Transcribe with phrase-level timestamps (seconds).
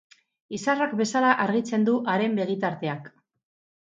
[0.57, 3.13] Izarrak bezala argitzen du haren begitarteak.